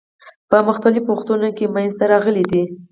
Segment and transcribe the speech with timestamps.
[0.49, 2.63] په مختلفو وختونو کې منځته راغلي دي.